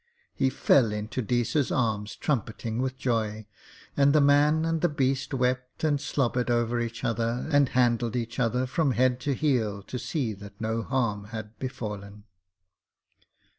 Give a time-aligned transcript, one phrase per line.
[0.33, 3.45] He fell into Deesa's arms trumpeting with joy,
[3.95, 8.65] and the man and beast wept and slobbered over each other, and handled each other
[8.65, 12.23] from head to heel to see that no harm had befallen.